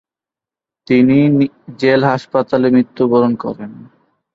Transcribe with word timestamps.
তিনি 0.87 1.17
জেল 1.79 2.01
হাসপাতালে 2.05 2.67
মৃত্যুবরণ 2.69 3.31
করেন। 3.35 3.71